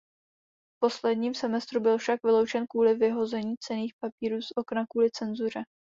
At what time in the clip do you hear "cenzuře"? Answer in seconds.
5.11-5.63